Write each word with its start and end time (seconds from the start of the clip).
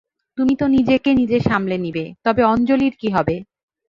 তুমি 0.37 0.53
তো 0.55 0.65
নিজেকে 0.67 1.09
নিজে 1.13 1.37
সামলে 1.47 1.77
নিবে, 1.77 2.05
তবে 2.25 2.41
অঞ্জলীর 2.53 2.93
কী 3.01 3.09
হবে? 3.15 3.35